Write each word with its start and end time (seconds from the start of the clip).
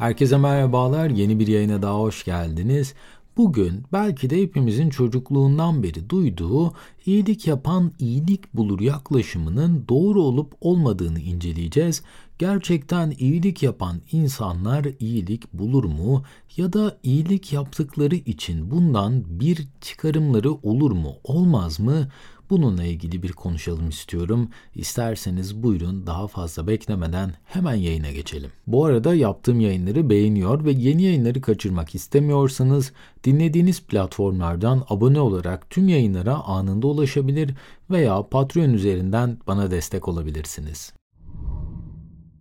Herkese 0.00 0.36
merhabalar. 0.36 1.10
Yeni 1.10 1.38
bir 1.38 1.46
yayına 1.46 1.82
daha 1.82 1.98
hoş 1.98 2.24
geldiniz. 2.24 2.94
Bugün 3.36 3.82
belki 3.92 4.30
de 4.30 4.42
hepimizin 4.42 4.90
çocukluğundan 4.90 5.82
beri 5.82 6.10
duyduğu 6.10 6.72
iyilik 7.06 7.46
yapan 7.46 7.92
iyilik 7.98 8.54
bulur 8.54 8.80
yaklaşımının 8.80 9.84
doğru 9.88 10.22
olup 10.22 10.52
olmadığını 10.60 11.20
inceleyeceğiz. 11.20 12.02
Gerçekten 12.38 13.14
iyilik 13.18 13.62
yapan 13.62 14.00
insanlar 14.12 14.86
iyilik 15.00 15.52
bulur 15.52 15.84
mu 15.84 16.22
ya 16.56 16.72
da 16.72 16.98
iyilik 17.02 17.52
yaptıkları 17.52 18.14
için 18.14 18.70
bundan 18.70 19.40
bir 19.40 19.68
çıkarımları 19.80 20.52
olur 20.52 20.90
mu 20.92 21.14
olmaz 21.24 21.80
mı? 21.80 22.08
Bununla 22.50 22.84
ilgili 22.84 23.22
bir 23.22 23.32
konuşalım 23.32 23.88
istiyorum. 23.88 24.50
İsterseniz 24.74 25.62
buyurun 25.62 26.06
daha 26.06 26.28
fazla 26.28 26.66
beklemeden 26.66 27.34
hemen 27.44 27.74
yayına 27.74 28.10
geçelim. 28.10 28.50
Bu 28.66 28.84
arada 28.84 29.14
yaptığım 29.14 29.60
yayınları 29.60 30.10
beğeniyor 30.10 30.64
ve 30.64 30.70
yeni 30.70 31.02
yayınları 31.02 31.40
kaçırmak 31.40 31.94
istemiyorsanız 31.94 32.92
dinlediğiniz 33.24 33.82
platformlardan 33.82 34.84
abone 34.88 35.20
olarak 35.20 35.70
tüm 35.70 35.88
yayınlara 35.88 36.34
anında 36.34 36.86
ulaşabilir 36.86 37.54
veya 37.90 38.28
Patreon 38.28 38.70
üzerinden 38.70 39.38
bana 39.46 39.70
destek 39.70 40.08
olabilirsiniz. 40.08 40.92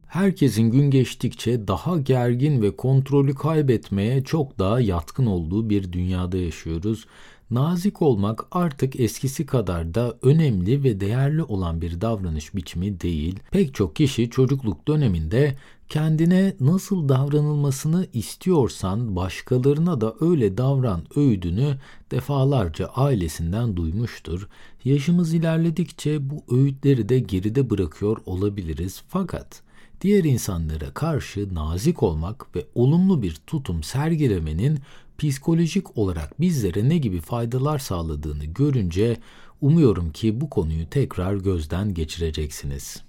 Herkesin 0.08 0.72
gün 0.72 0.92
geçtikçe 0.92 1.68
daha 1.68 1.98
gergin 1.98 2.62
ve 2.62 2.76
kontrolü 2.76 3.36
kaybetmeye 3.36 4.24
çok 4.24 4.60
daha 4.60 4.80
yatkın 4.80 5.26
olduğu 5.26 5.70
bir 5.70 5.94
dünyada 5.94 6.38
yaşıyoruz 6.38 7.06
Nazik 7.52 8.02
olmak 8.02 8.46
artık 8.52 9.00
eskisi 9.00 9.46
kadar 9.46 9.94
da 9.94 10.18
önemli 10.22 10.84
ve 10.84 11.00
değerli 11.00 11.44
olan 11.44 11.82
bir 11.82 12.02
davranış 12.02 12.56
biçimi 12.56 13.02
değil. 13.02 13.40
Pek 13.52 13.76
çok 13.76 13.96
kişi 13.96 14.30
çocukluk 14.30 14.88
döneminde 14.88 15.56
kendine 15.90 16.56
nasıl 16.60 17.10
davranılmasını 17.10 18.08
istiyorsan 18.14 19.16
başkalarına 19.16 20.02
da 20.02 20.16
öyle 20.22 20.58
davran 20.58 21.02
öğüdünü 21.16 21.78
defalarca 22.12 22.86
ailesinden 22.86 23.78
duymuştur. 23.78 24.48
Yaşımız 24.86 25.34
ilerledikçe 25.34 26.30
bu 26.30 26.56
öğütleri 26.56 27.10
de 27.10 27.20
geride 27.20 27.70
bırakıyor 27.70 28.18
olabiliriz 28.26 29.02
fakat 29.08 29.62
diğer 30.02 30.24
insanlara 30.24 30.94
karşı 30.94 31.56
nazik 31.56 32.04
olmak 32.04 32.56
ve 32.56 32.66
olumlu 32.76 33.22
bir 33.22 33.36
tutum 33.48 33.84
sergilemenin 33.84 34.80
psikolojik 35.20 35.98
olarak 35.98 36.42
bizlere 36.42 36.90
ne 36.90 36.98
gibi 36.98 37.22
faydalar 37.22 37.80
sağladığını 37.80 38.46
görünce 38.46 39.18
umuyorum 39.62 40.12
ki 40.12 40.42
bu 40.42 40.50
konuyu 40.50 40.90
tekrar 40.90 41.36
gözden 41.36 41.94
geçireceksiniz. 41.94 43.04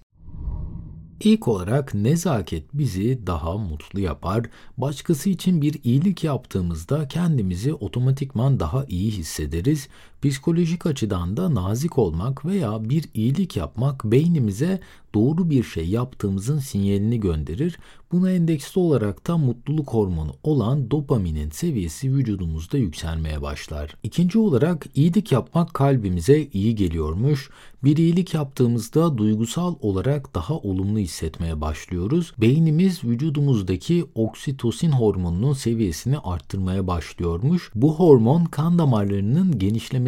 İlk 1.20 1.48
olarak 1.48 1.94
nezaket 1.94 2.64
bizi 2.74 3.26
daha 3.26 3.58
mutlu 3.58 4.00
yapar. 4.00 4.46
Başkası 4.76 5.30
için 5.30 5.62
bir 5.62 5.80
iyilik 5.84 6.24
yaptığımızda 6.24 7.08
kendimizi 7.08 7.74
otomatikman 7.74 8.60
daha 8.60 8.84
iyi 8.88 9.10
hissederiz. 9.10 9.88
Psikolojik 10.22 10.86
açıdan 10.86 11.36
da 11.36 11.54
nazik 11.54 11.98
olmak 11.98 12.44
veya 12.44 12.90
bir 12.90 13.04
iyilik 13.14 13.56
yapmak 13.56 14.04
beynimize 14.04 14.80
doğru 15.14 15.50
bir 15.50 15.62
şey 15.62 15.88
yaptığımızın 15.88 16.58
sinyalini 16.58 17.20
gönderir. 17.20 17.78
Buna 18.12 18.30
endeksli 18.30 18.80
olarak 18.80 19.26
da 19.26 19.38
mutluluk 19.38 19.90
hormonu 19.90 20.32
olan 20.42 20.90
dopaminin 20.90 21.50
seviyesi 21.50 22.14
vücudumuzda 22.14 22.78
yükselmeye 22.78 23.42
başlar. 23.42 23.96
İkinci 24.02 24.38
olarak 24.38 24.86
iyilik 24.94 25.32
yapmak 25.32 25.74
kalbimize 25.74 26.48
iyi 26.52 26.74
geliyormuş. 26.74 27.50
Bir 27.84 27.96
iyilik 27.96 28.34
yaptığımızda 28.34 29.18
duygusal 29.18 29.74
olarak 29.80 30.34
daha 30.34 30.54
olumlu 30.54 30.98
hissetmeye 30.98 31.60
başlıyoruz. 31.60 32.32
Beynimiz 32.38 33.04
vücudumuzdaki 33.04 34.04
oksitosin 34.14 34.90
hormonunun 34.90 35.52
seviyesini 35.52 36.18
arttırmaya 36.18 36.86
başlıyormuş. 36.86 37.70
Bu 37.74 37.94
hormon 37.94 38.44
kan 38.44 38.78
damarlarının 38.78 39.58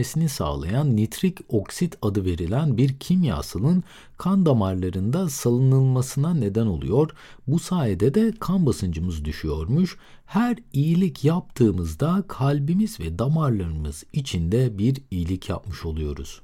genişlemesini 0.03 0.29
sağlayan 0.29 0.97
nitrik 0.97 1.39
oksit 1.49 1.97
adı 2.03 2.25
verilen 2.25 2.77
bir 2.77 2.99
kimyasalın 2.99 3.85
kan 4.19 4.47
damarlarında 4.47 5.29
salınılmasına 5.29 6.35
neden 6.35 6.67
oluyor. 6.67 7.11
Bu 7.47 7.59
sayede 7.59 8.15
de 8.15 8.33
kan 8.41 8.67
basıncımız 8.67 9.25
düşüyormuş. 9.25 9.97
Her 10.27 10.57
iyilik 10.73 11.25
yaptığımızda 11.25 12.25
kalbimiz 12.29 13.01
ve 13.01 13.19
damarlarımız 13.19 14.05
içinde 14.13 14.79
bir 14.79 14.97
iyilik 15.11 15.49
yapmış 15.49 15.85
oluyoruz. 15.85 16.43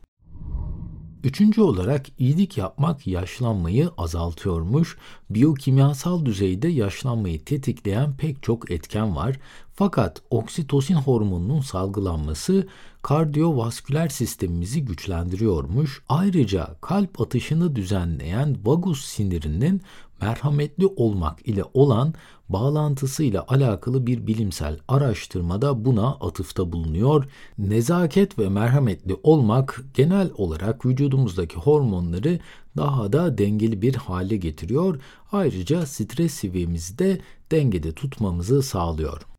Üçüncü 1.25 1.61
olarak 1.61 2.07
iyilik 2.19 2.59
yapmak 2.59 3.07
yaşlanmayı 3.07 3.91
azaltıyormuş. 3.97 4.97
Biyokimyasal 5.31 6.25
düzeyde 6.25 6.69
yaşlanmayı 6.69 7.45
tetikleyen 7.45 8.17
pek 8.17 8.43
çok 8.43 8.71
etken 8.71 9.17
var. 9.17 9.37
Fakat 9.79 10.23
oksitosin 10.31 10.95
hormonunun 10.95 11.61
salgılanması 11.61 12.67
kardiyovasküler 13.03 14.09
sistemimizi 14.09 14.85
güçlendiriyormuş. 14.85 16.03
Ayrıca 16.09 16.77
kalp 16.81 17.21
atışını 17.21 17.77
düzenleyen 17.77 18.57
vagus 18.65 19.05
sinirinin 19.05 19.83
merhametli 20.21 20.87
olmak 20.87 21.49
ile 21.49 21.63
olan 21.75 22.15
bağlantısıyla 22.49 23.45
alakalı 23.49 24.07
bir 24.07 24.27
bilimsel 24.27 24.79
araştırmada 24.89 25.85
buna 25.85 26.09
atıfta 26.09 26.73
bulunuyor. 26.73 27.25
Nezaket 27.59 28.39
ve 28.39 28.49
merhametli 28.49 29.17
olmak 29.23 29.85
genel 29.95 30.31
olarak 30.37 30.87
vücudumuzdaki 30.87 31.57
hormonları 31.57 32.39
daha 32.77 33.13
da 33.13 33.39
dengeli 33.39 33.83
bir 33.83 33.95
hale 33.95 34.37
getiriyor. 34.37 35.01
Ayrıca 35.33 35.87
stres 35.87 36.35
seviyemizi 36.35 36.99
de 36.99 37.21
dengede 37.51 37.93
tutmamızı 37.93 38.63
sağlıyor. 38.63 39.38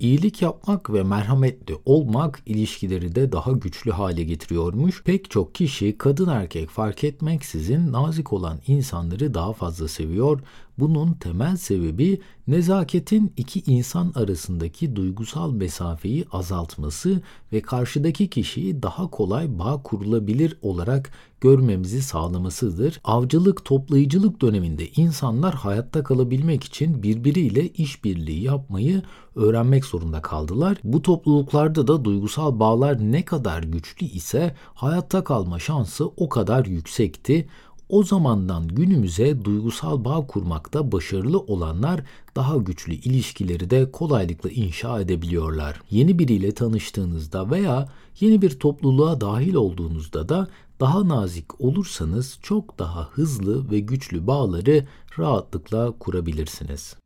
İyilik 0.00 0.42
yapmak 0.42 0.92
ve 0.92 1.02
merhametli 1.02 1.76
olmak 1.84 2.42
ilişkileri 2.46 3.14
de 3.14 3.32
daha 3.32 3.52
güçlü 3.52 3.90
hale 3.90 4.24
getiriyormuş. 4.24 5.02
Pek 5.02 5.30
çok 5.30 5.54
kişi 5.54 5.98
kadın 5.98 6.28
erkek 6.28 6.68
fark 6.70 7.04
etmeksizin 7.04 7.92
nazik 7.92 8.32
olan 8.32 8.58
insanları 8.66 9.34
daha 9.34 9.52
fazla 9.52 9.88
seviyor. 9.88 10.40
Bunun 10.80 11.12
temel 11.12 11.56
sebebi 11.56 12.20
nezaketin 12.48 13.32
iki 13.36 13.72
insan 13.72 14.12
arasındaki 14.14 14.96
duygusal 14.96 15.52
mesafeyi 15.52 16.24
azaltması 16.32 17.22
ve 17.52 17.60
karşıdaki 17.60 18.30
kişiyi 18.30 18.82
daha 18.82 19.10
kolay 19.10 19.58
bağ 19.58 19.82
kurulabilir 19.82 20.58
olarak 20.62 21.10
görmemizi 21.40 22.02
sağlamasıdır. 22.02 23.00
Avcılık 23.04 23.64
toplayıcılık 23.64 24.42
döneminde 24.42 24.88
insanlar 24.88 25.54
hayatta 25.54 26.02
kalabilmek 26.02 26.64
için 26.64 27.02
birbiriyle 27.02 27.68
işbirliği 27.68 28.42
yapmayı 28.42 29.02
öğrenmek 29.36 29.84
zorunda 29.84 30.22
kaldılar. 30.22 30.78
Bu 30.84 31.02
topluluklarda 31.02 31.86
da 31.86 32.04
duygusal 32.04 32.58
bağlar 32.60 33.12
ne 33.12 33.24
kadar 33.24 33.62
güçlü 33.62 34.06
ise 34.06 34.54
hayatta 34.74 35.24
kalma 35.24 35.58
şansı 35.58 36.06
o 36.06 36.28
kadar 36.28 36.66
yüksekti. 36.66 37.48
O 37.90 38.02
zamandan 38.02 38.68
günümüze 38.68 39.44
duygusal 39.44 40.04
bağ 40.04 40.26
kurmakta 40.26 40.92
başarılı 40.92 41.38
olanlar 41.38 42.00
daha 42.36 42.56
güçlü 42.56 42.92
ilişkileri 42.92 43.70
de 43.70 43.90
kolaylıkla 43.90 44.50
inşa 44.50 45.00
edebiliyorlar. 45.00 45.82
Yeni 45.90 46.18
biriyle 46.18 46.52
tanıştığınızda 46.52 47.50
veya 47.50 47.88
yeni 48.20 48.42
bir 48.42 48.50
topluluğa 48.50 49.20
dahil 49.20 49.54
olduğunuzda 49.54 50.28
da 50.28 50.48
daha 50.80 51.08
nazik 51.08 51.60
olursanız 51.60 52.38
çok 52.42 52.78
daha 52.78 53.08
hızlı 53.08 53.70
ve 53.70 53.80
güçlü 53.80 54.26
bağları 54.26 54.86
rahatlıkla 55.18 55.92
kurabilirsiniz. 55.98 56.96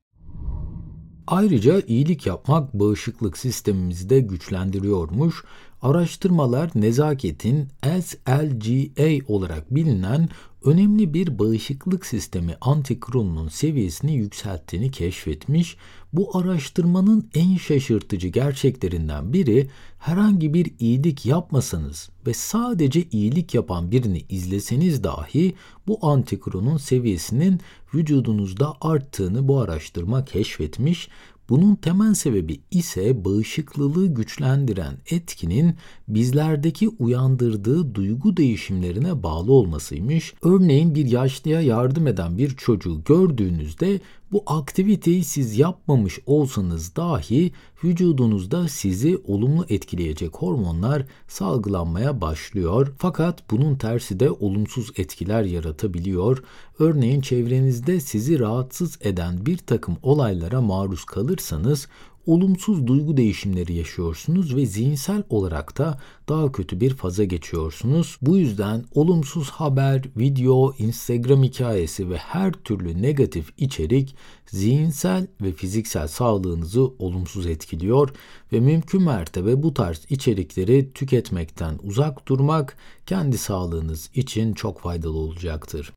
Ayrıca 1.26 1.80
iyilik 1.80 2.26
yapmak 2.26 2.74
bağışıklık 2.74 3.38
sistemimizi 3.38 4.10
de 4.10 4.20
güçlendiriyormuş. 4.20 5.44
Araştırmalar 5.84 6.70
nezaketin 6.74 7.68
SLGA 8.02 9.32
olarak 9.32 9.74
bilinen 9.74 10.28
önemli 10.64 11.14
bir 11.14 11.38
bağışıklık 11.38 12.06
sistemi 12.06 12.56
antikronunun 12.60 13.48
seviyesini 13.48 14.14
yükselttiğini 14.14 14.90
keşfetmiş. 14.90 15.76
Bu 16.12 16.38
araştırmanın 16.38 17.30
en 17.34 17.56
şaşırtıcı 17.56 18.28
gerçeklerinden 18.28 19.32
biri 19.32 19.70
herhangi 19.98 20.54
bir 20.54 20.72
iyilik 20.78 21.26
yapmasanız 21.26 22.10
ve 22.26 22.34
sadece 22.34 23.02
iyilik 23.02 23.54
yapan 23.54 23.90
birini 23.90 24.24
izleseniz 24.28 25.04
dahi 25.04 25.54
bu 25.86 25.98
antikronun 26.06 26.76
seviyesinin 26.76 27.60
vücudunuzda 27.94 28.74
arttığını 28.80 29.48
bu 29.48 29.60
araştırma 29.60 30.24
keşfetmiş 30.24 31.08
bunun 31.48 31.74
temel 31.74 32.14
sebebi 32.14 32.60
ise 32.70 33.24
bağışıklılığı 33.24 34.06
güçlendiren 34.06 34.94
etkinin 35.10 35.76
bizlerdeki 36.08 36.88
uyandırdığı 36.88 37.94
duygu 37.94 38.36
değişimlerine 38.36 39.22
bağlı 39.22 39.52
olmasıymış. 39.52 40.34
Örneğin 40.42 40.94
bir 40.94 41.06
yaşlıya 41.06 41.60
yardım 41.60 42.06
eden 42.06 42.38
bir 42.38 42.50
çocuğu 42.50 43.04
gördüğünüzde 43.04 44.00
Bu 44.34 44.42
aktiviteyi 44.46 45.24
siz 45.24 45.58
yapmamış 45.58 46.18
olsanız 46.26 46.96
dahi 46.96 47.52
vücudunuzda 47.84 48.68
sizi 48.68 49.18
olumlu 49.26 49.66
etkileyecek 49.68 50.34
hormonlar 50.34 51.06
salgılanmaya 51.28 52.20
başlıyor. 52.20 52.92
Fakat 52.98 53.50
bunun 53.50 53.76
tersi 53.76 54.20
de 54.20 54.30
olumsuz 54.30 54.90
etkiler 54.96 55.42
yaratabiliyor. 55.42 56.42
Örneğin 56.78 57.20
çevrenizde 57.20 58.00
sizi 58.00 58.38
rahatsız 58.38 58.98
eden 59.00 59.46
bir 59.46 59.58
takım 59.58 59.96
olaylara 60.02 60.60
maruz 60.60 61.04
kalırsanız 61.04 61.88
olumsuz 62.26 62.86
duygu 62.86 63.16
değişimleri 63.16 63.74
yaşıyorsunuz 63.74 64.56
ve 64.56 64.66
zihinsel 64.66 65.22
olarak 65.28 65.78
da 65.78 66.00
daha 66.28 66.52
kötü 66.52 66.80
bir 66.80 66.94
faza 66.94 67.24
geçiyorsunuz. 67.24 68.18
Bu 68.22 68.38
yüzden 68.38 68.84
olumsuz 68.94 69.50
haber, 69.50 70.02
video, 70.16 70.74
Instagram 70.78 71.42
hikayesi 71.42 72.10
ve 72.10 72.16
her 72.16 72.52
türlü 72.52 73.02
negatif 73.02 73.52
içerik 73.56 74.16
zihinsel 74.46 75.26
ve 75.40 75.52
fiziksel 75.52 76.08
sağlığınızı 76.08 76.82
olumsuz 76.98 77.46
etkiliyor 77.46 78.08
ve 78.52 78.60
mümkün 78.60 79.02
mertebe 79.02 79.62
bu 79.62 79.74
tarz 79.74 80.06
içerikleri 80.10 80.92
tüketmekten 80.92 81.78
uzak 81.82 82.28
durmak 82.28 82.76
kendi 83.06 83.38
sağlığınız 83.38 84.10
için 84.14 84.52
çok 84.52 84.80
faydalı 84.80 85.18
olacaktır. 85.18 85.92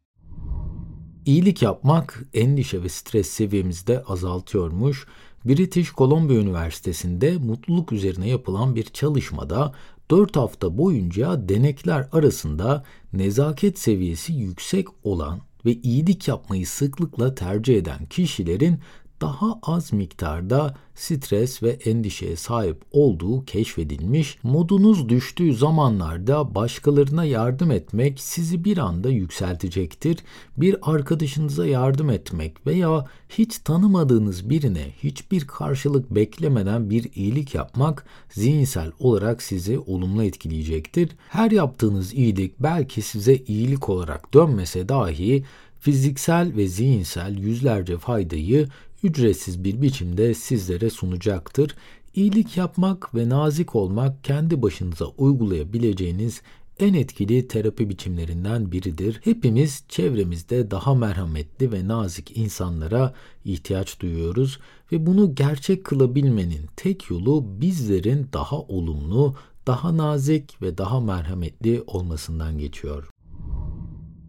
İyilik 1.25 1.61
yapmak 1.61 2.23
endişe 2.33 2.83
ve 2.83 2.89
stres 2.89 3.29
seviyemizi 3.29 3.87
de 3.87 4.03
azaltıyormuş. 4.03 5.07
British 5.47 5.93
Columbia 5.93 6.35
Üniversitesi'nde 6.35 7.37
mutluluk 7.37 7.91
üzerine 7.91 8.29
yapılan 8.29 8.75
bir 8.75 8.83
çalışmada 8.83 9.73
4 10.11 10.35
hafta 10.35 10.77
boyunca 10.77 11.49
denekler 11.49 12.07
arasında 12.11 12.83
nezaket 13.13 13.79
seviyesi 13.79 14.33
yüksek 14.33 14.87
olan 15.03 15.39
ve 15.65 15.73
iyilik 15.73 16.27
yapmayı 16.27 16.67
sıklıkla 16.67 17.35
tercih 17.35 17.77
eden 17.77 18.05
kişilerin 18.05 18.79
daha 19.21 19.59
az 19.63 19.93
miktarda 19.93 20.75
stres 20.95 21.63
ve 21.63 21.69
endişeye 21.69 22.35
sahip 22.35 22.81
olduğu 22.91 23.45
keşfedilmiş. 23.45 24.37
Modunuz 24.43 25.09
düştüğü 25.09 25.53
zamanlarda 25.53 26.55
başkalarına 26.55 27.25
yardım 27.25 27.71
etmek 27.71 28.19
sizi 28.19 28.63
bir 28.63 28.77
anda 28.77 29.09
yükseltecektir. 29.09 30.17
Bir 30.57 30.77
arkadaşınıza 30.81 31.65
yardım 31.65 32.09
etmek 32.09 32.67
veya 32.67 33.05
hiç 33.29 33.57
tanımadığınız 33.57 34.49
birine 34.49 34.93
hiçbir 35.03 35.47
karşılık 35.47 36.15
beklemeden 36.15 36.89
bir 36.89 37.11
iyilik 37.15 37.55
yapmak 37.55 38.05
zihinsel 38.29 38.91
olarak 38.99 39.43
sizi 39.43 39.79
olumlu 39.79 40.23
etkileyecektir. 40.23 41.09
Her 41.29 41.51
yaptığınız 41.51 42.13
iyilik 42.13 42.59
belki 42.59 43.01
size 43.01 43.35
iyilik 43.35 43.89
olarak 43.89 44.33
dönmese 44.33 44.89
dahi 44.89 45.43
fiziksel 45.79 46.55
ve 46.55 46.67
zihinsel 46.67 47.37
yüzlerce 47.37 47.97
faydayı 47.97 48.67
ücretsiz 49.03 49.63
bir 49.63 49.81
biçimde 49.81 50.33
sizlere 50.33 50.89
sunacaktır. 50.89 51.75
İyilik 52.15 52.57
yapmak 52.57 53.15
ve 53.15 53.29
nazik 53.29 53.75
olmak 53.75 54.23
kendi 54.23 54.61
başınıza 54.61 55.05
uygulayabileceğiniz 55.05 56.41
en 56.79 56.93
etkili 56.93 57.47
terapi 57.47 57.89
biçimlerinden 57.89 58.71
biridir. 58.71 59.19
Hepimiz 59.23 59.83
çevremizde 59.89 60.71
daha 60.71 60.95
merhametli 60.95 61.71
ve 61.71 61.87
nazik 61.87 62.37
insanlara 62.37 63.13
ihtiyaç 63.45 63.99
duyuyoruz 63.99 64.59
ve 64.91 65.05
bunu 65.05 65.35
gerçek 65.35 65.83
kılabilmenin 65.83 66.65
tek 66.75 67.09
yolu 67.09 67.61
bizlerin 67.61 68.29
daha 68.33 68.59
olumlu, 68.59 69.35
daha 69.67 69.97
nazik 69.97 70.61
ve 70.61 70.77
daha 70.77 70.99
merhametli 70.99 71.83
olmasından 71.87 72.57
geçiyor. 72.57 73.09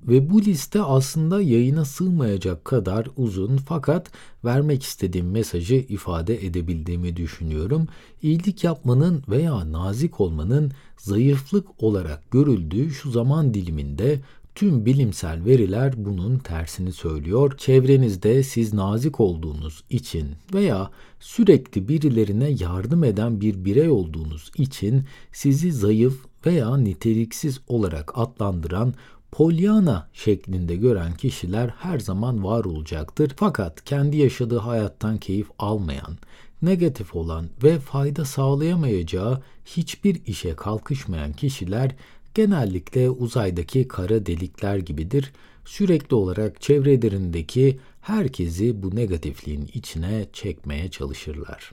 Ve 0.08 0.30
bu 0.30 0.42
liste 0.42 0.82
aslında 0.82 1.42
yayına 1.42 1.84
sığmayacak 1.84 2.64
kadar 2.64 3.08
uzun 3.16 3.56
fakat 3.56 4.10
vermek 4.44 4.82
istediğim 4.82 5.30
mesajı 5.30 5.74
ifade 5.74 6.46
edebildiğimi 6.46 7.16
düşünüyorum. 7.16 7.86
İyilik 8.22 8.64
yapmanın 8.64 9.22
veya 9.28 9.72
nazik 9.72 10.20
olmanın 10.20 10.72
zayıflık 10.96 11.82
olarak 11.82 12.30
görüldüğü 12.30 12.90
şu 12.90 13.10
zaman 13.10 13.54
diliminde 13.54 14.20
Tüm 14.58 14.86
bilimsel 14.86 15.44
veriler 15.44 15.94
bunun 15.96 16.38
tersini 16.38 16.92
söylüyor. 16.92 17.58
Çevrenizde 17.58 18.42
siz 18.42 18.74
nazik 18.74 19.20
olduğunuz 19.20 19.84
için 19.90 20.26
veya 20.54 20.90
sürekli 21.20 21.88
birilerine 21.88 22.48
yardım 22.48 23.04
eden 23.04 23.40
bir 23.40 23.64
birey 23.64 23.88
olduğunuz 23.88 24.50
için 24.56 25.04
sizi 25.32 25.72
zayıf 25.72 26.26
veya 26.46 26.76
niteliksiz 26.76 27.60
olarak 27.68 28.18
adlandıran 28.18 28.94
Pollyanna 29.32 30.08
şeklinde 30.12 30.76
gören 30.76 31.14
kişiler 31.14 31.68
her 31.68 31.98
zaman 31.98 32.44
var 32.44 32.64
olacaktır. 32.64 33.32
Fakat 33.36 33.84
kendi 33.84 34.16
yaşadığı 34.16 34.58
hayattan 34.58 35.18
keyif 35.18 35.46
almayan, 35.58 36.18
negatif 36.62 37.16
olan 37.16 37.46
ve 37.62 37.78
fayda 37.78 38.24
sağlayamayacağı 38.24 39.42
hiçbir 39.64 40.26
işe 40.26 40.56
kalkışmayan 40.56 41.32
kişiler 41.32 41.94
genellikle 42.34 43.10
uzaydaki 43.10 43.88
kara 43.88 44.26
delikler 44.26 44.76
gibidir. 44.76 45.32
Sürekli 45.64 46.14
olarak 46.14 46.60
çevrelerindeki 46.60 47.78
herkesi 48.00 48.82
bu 48.82 48.96
negatifliğin 48.96 49.70
içine 49.74 50.26
çekmeye 50.32 50.90
çalışırlar. 50.90 51.72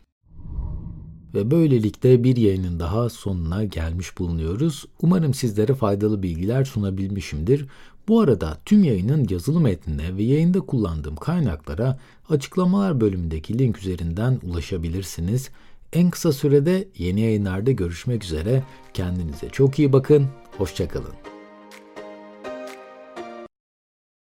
Ve 1.36 1.52
böylelikle 1.52 2.24
bir 2.24 2.38
yayının 2.38 2.80
daha 2.80 3.10
sonuna 3.10 3.64
gelmiş 3.64 4.18
bulunuyoruz. 4.18 4.86
Umarım 5.02 5.34
sizlere 5.34 5.74
faydalı 5.74 6.24
bilgiler 6.24 6.66
sunabilmişimdir. 6.66 7.66
Bu 8.08 8.22
arada 8.22 8.58
tüm 8.66 8.84
yayının 8.84 9.28
yazılı 9.30 9.60
metnine 9.60 10.18
ve 10.18 10.24
yayında 10.24 10.60
kullandığım 10.60 11.16
kaynaklara 11.16 12.00
açıklamalar 12.30 13.02
bölümündeki 13.02 13.60
link 13.60 13.78
üzerinden 13.78 14.40
ulaşabilirsiniz. 14.44 15.50
En 15.94 16.10
kısa 16.10 16.32
sürede 16.32 16.88
yeni 16.98 17.22
yayınlarda 17.22 17.72
görüşmek 17.72 18.24
üzere. 18.24 18.64
Kendinize 18.94 19.50
çok 19.50 19.80
iyi 19.80 19.94
bakın. 19.94 20.28
Hoşçakalın. 20.58 21.35